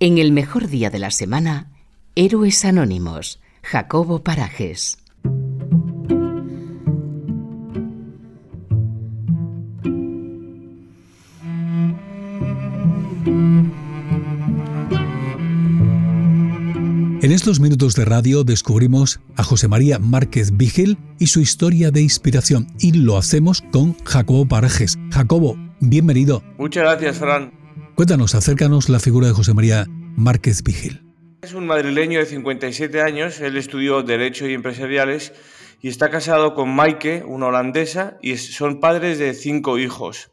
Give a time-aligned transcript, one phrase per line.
[0.00, 1.72] En el mejor día de la semana,
[2.14, 4.98] Héroes Anónimos, Jacobo Parajes.
[17.20, 22.02] En estos minutos de radio descubrimos a José María Márquez Vigil y su historia de
[22.02, 24.96] inspiración y lo hacemos con Jacobo Parajes.
[25.10, 26.44] Jacobo, bienvenido.
[26.56, 27.67] Muchas gracias, Fran.
[27.98, 31.02] Cuéntanos, acércanos la figura de José María Márquez Vigil.
[31.42, 35.32] Es un madrileño de 57 años, él estudió Derecho y Empresariales
[35.80, 40.30] y está casado con Maike, una holandesa, y son padres de cinco hijos.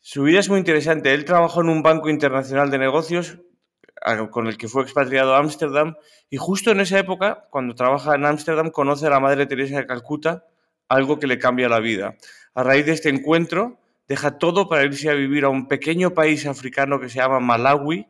[0.00, 1.12] Su vida es muy interesante.
[1.12, 3.36] Él trabajó en un banco internacional de negocios
[4.30, 5.96] con el que fue expatriado a Ámsterdam
[6.30, 9.84] y justo en esa época, cuando trabaja en Ámsterdam, conoce a la Madre Teresa de
[9.84, 10.46] Calcuta,
[10.88, 12.16] algo que le cambia la vida.
[12.54, 13.81] A raíz de este encuentro,
[14.12, 18.06] deja todo para irse a vivir a un pequeño país africano que se llama Malawi.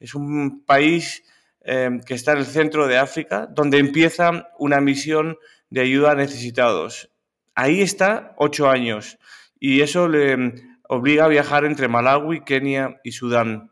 [0.00, 1.22] Es un país
[1.60, 5.36] eh, que está en el centro de África, donde empieza una misión
[5.68, 7.10] de ayuda a necesitados.
[7.54, 9.18] Ahí está ocho años
[9.60, 10.54] y eso le
[10.88, 13.70] obliga a viajar entre Malawi, Kenia y Sudán.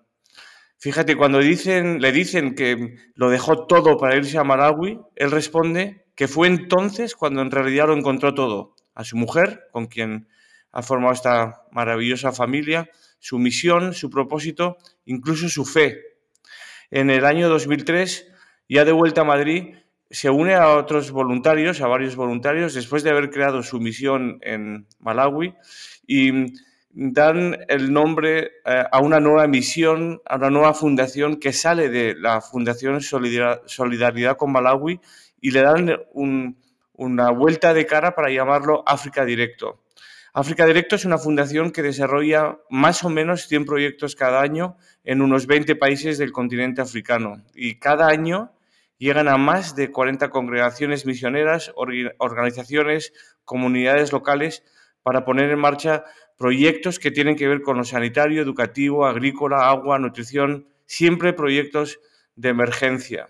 [0.77, 6.05] Fíjate, cuando dicen, le dicen que lo dejó todo para irse a Malawi, él responde
[6.17, 8.77] que fue entonces cuando en realidad lo encontró todo.
[8.95, 10.29] A su mujer, con quien
[10.73, 16.01] ha formado esta maravillosa familia, su misión, su propósito, incluso su fe.
[16.91, 18.27] En el año 2003,
[18.69, 19.77] ya de vuelta a Madrid,
[20.11, 24.87] se une a otros voluntarios, a varios voluntarios, después de haber creado su misión en
[24.99, 25.55] Malawi
[26.07, 26.53] y
[26.91, 32.15] dan el nombre eh, a una nueva misión, a una nueva fundación que sale de
[32.15, 35.01] la Fundación Solidaridad con Malawi
[35.41, 35.97] y le dan
[36.93, 39.83] una vuelta de cara para llamarlo África Directo.
[40.35, 45.21] África Directo es una fundación que desarrolla más o menos 100 proyectos cada año en
[45.21, 48.51] unos 20 países del continente africano y cada año
[48.97, 51.71] llegan a más de 40 congregaciones misioneras,
[52.17, 53.13] organizaciones,
[53.45, 54.65] comunidades locales
[55.03, 56.05] para poner en marcha
[56.39, 62.01] proyectos que tienen que ver con lo sanitario, educativo, agrícola, agua, nutrición, siempre proyectos
[62.37, 63.29] de emergencia.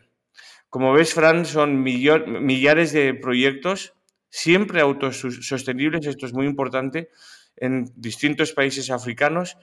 [0.71, 3.93] Como ves, Fran, son millares de proyectos,
[4.33, 7.11] siempre autosostenibles, esto es muy importante,
[7.55, 9.59] en distintos países africanos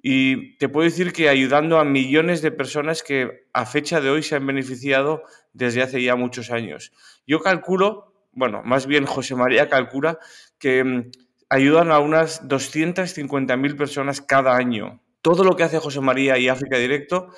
[0.00, 4.22] y te puedo decir que ayudando a millones de personas que a fecha de hoy
[4.22, 6.92] se han beneficiado desde hace ya muchos años.
[7.26, 10.20] Yo calculo, bueno, más bien José María calcula
[10.58, 11.10] que mm,
[11.48, 15.02] ayudan a unas 250.000 personas cada año.
[15.20, 17.28] Todo lo que hace José María y África Directo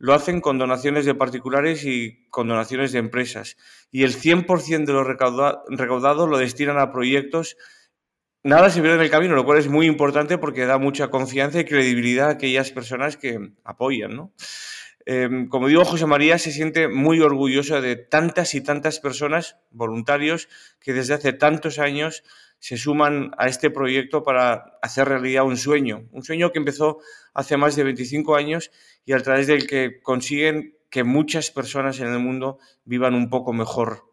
[0.00, 3.58] lo hacen con donaciones de particulares y con donaciones de empresas.
[3.90, 7.58] Y el 100% de lo recaudado lo destinan a proyectos.
[8.42, 11.60] Nada se pierde en el camino, lo cual es muy importante porque da mucha confianza
[11.60, 14.16] y credibilidad a aquellas personas que apoyan.
[14.16, 14.32] ¿no?
[15.04, 20.48] Em, como digo, José María se siente muy orgulloso de tantas y tantas personas, voluntarios,
[20.80, 22.24] que desde hace tantos años
[22.60, 26.98] se suman a este proyecto para hacer realidad un sueño, un sueño que empezó
[27.34, 28.70] hace más de 25 años
[29.04, 33.52] y a través del que consiguen que muchas personas en el mundo vivan un poco
[33.54, 34.04] mejor.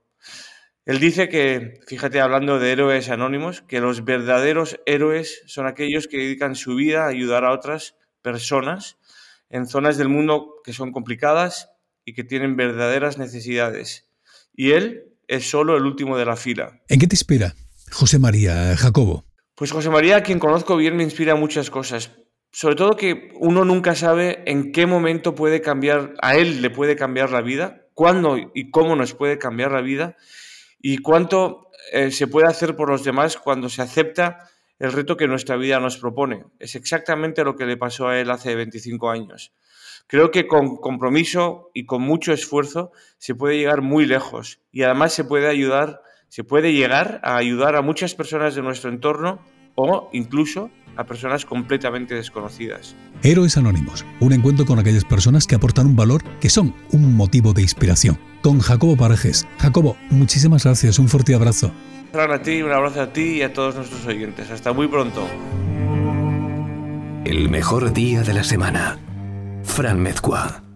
[0.86, 6.18] Él dice que, fíjate, hablando de héroes anónimos, que los verdaderos héroes son aquellos que
[6.18, 8.97] dedican su vida a ayudar a otras personas
[9.50, 11.69] en zonas del mundo que son complicadas
[12.06, 14.07] y que tienen verdaderas necesidades.
[14.53, 16.81] Y él es solo el último de la fila.
[16.88, 17.53] ¿En qué te inspira
[17.92, 19.25] José María Jacobo?
[19.56, 22.12] Pues José María, quien conozco bien, me inspira muchas cosas.
[22.52, 26.96] Sobre todo que uno nunca sabe en qué momento puede cambiar, a él le puede
[26.96, 30.16] cambiar la vida, cuándo y cómo nos puede cambiar la vida
[30.80, 34.50] y cuánto eh, se puede hacer por los demás cuando se acepta
[34.80, 36.46] el reto que nuestra vida nos propone.
[36.59, 39.54] Es exactamente lo que le pasó a él hace 25 años.
[40.08, 45.14] Creo que con compromiso y con mucho esfuerzo se puede llegar muy lejos y además
[45.14, 49.40] se puede ayudar, se puede llegar a ayudar a muchas personas de nuestro entorno
[49.76, 52.96] o incluso a personas completamente desconocidas.
[53.24, 57.54] Héroes Anónimos, un encuentro con aquellas personas que aportan un valor que son un motivo
[57.54, 58.19] de inspiración.
[58.42, 59.48] Con Jacobo Parajes.
[59.60, 61.72] Jacobo, muchísimas gracias, un fuerte abrazo.
[62.13, 64.50] A ti, un abrazo a ti y a todos nuestros oyentes.
[64.50, 65.28] Hasta muy pronto.
[67.25, 68.98] El mejor día de la semana.
[69.63, 70.67] Fran Mezcua.